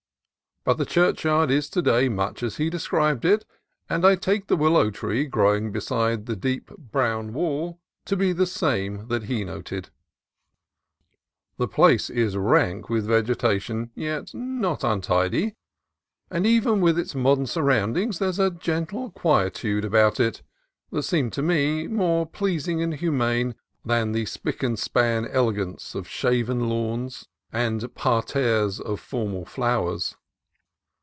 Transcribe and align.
But 0.63 0.77
the 0.77 0.85
churchyard 0.85 1.49
is 1.49 1.71
to 1.71 1.81
day 1.81 2.07
much 2.07 2.43
as 2.43 2.57
he 2.57 2.69
described 2.69 3.25
it, 3.25 3.45
and 3.89 4.05
I 4.05 4.13
take 4.15 4.45
the 4.45 4.55
willow 4.55 4.91
tree 4.91 5.25
growing 5.25 5.71
beside 5.71 6.27
the 6.27 6.35
deep 6.35 6.67
brown 6.77 7.33
wall 7.33 7.79
to 8.05 8.15
be 8.15 8.31
the 8.31 8.45
same 8.45 9.07
that 9.07 9.23
he 9.23 9.43
noted. 9.43 9.89
The 11.57 11.67
place 11.67 12.11
is 12.11 12.37
rank 12.37 12.91
with 12.91 13.07
vegetation, 13.07 13.89
yet 13.95 14.35
not 14.35 14.83
untidy; 14.83 15.55
and 16.29 16.45
even 16.45 16.79
with 16.79 16.99
its 16.99 17.15
modern 17.15 17.47
surroundings 17.47 18.19
there 18.19 18.29
is 18.29 18.37
a 18.37 18.51
gentle 18.51 19.09
quietude 19.09 19.83
about 19.83 20.19
it 20.19 20.43
that 20.91 21.01
seemed 21.01 21.33
to 21.33 21.41
me 21.41 21.87
more 21.87 22.27
pleasing 22.27 22.83
and 22.83 22.93
humane 22.93 23.55
than 23.83 24.11
the 24.11 24.25
spick 24.27 24.61
and 24.61 24.77
span 24.77 25.25
elegance 25.25 25.95
of 25.95 26.07
shaven 26.07 26.69
lawns 26.69 27.27
and 27.51 27.95
parterres 27.95 28.79
of 28.79 28.99
formal 28.99 29.43
flowers. 29.43 30.15